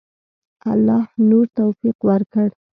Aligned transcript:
الله 0.71 1.01
نور 1.29 1.45
توفیق 1.57 1.97
ورکړه. 2.07 2.43